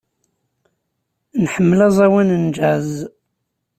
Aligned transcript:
Nḥemmel 1.43 1.79
aẓawan 1.87 2.29
n 2.43 2.45
jazz. 2.55 2.91